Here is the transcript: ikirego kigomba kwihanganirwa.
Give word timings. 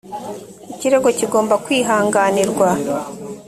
ikirego 0.71 1.07
kigomba 1.19 1.53
kwihanganirwa. 1.65 2.69